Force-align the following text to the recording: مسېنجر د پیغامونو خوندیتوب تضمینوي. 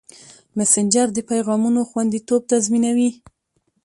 مسېنجر 0.57 1.07
د 1.13 1.17
پیغامونو 1.29 1.81
خوندیتوب 1.89 2.41
تضمینوي. 2.51 3.09